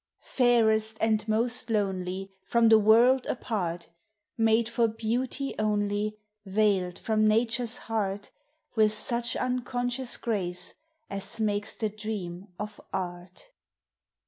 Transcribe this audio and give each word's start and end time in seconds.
Fairest 0.23 0.97
and 0.99 1.27
most 1.27 1.69
lonely, 1.69 2.33
From 2.41 2.69
the 2.69 2.79
world 2.79 3.27
apart; 3.27 3.87
TREES: 4.35 4.67
FLOWERS: 4.69 4.69
PLANTS. 4.73 4.75
251 4.75 4.89
Made 4.89 4.97
for 4.97 4.97
beauty 5.27 5.55
only, 5.59 6.17
Veiled 6.43 6.97
from 6.97 7.27
Nature's 7.27 7.77
heart 7.77 8.31
With 8.73 8.91
such 8.91 9.35
unconscious 9.35 10.17
grace 10.17 10.73
as 11.07 11.39
makes 11.39 11.77
the 11.77 11.89
dream 11.89 12.47
of 12.57 12.81
Art 12.91 13.49